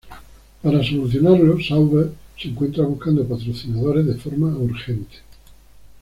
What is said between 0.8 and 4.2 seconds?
solucionarlo, Sauber se encuentra buscando patrocinadores de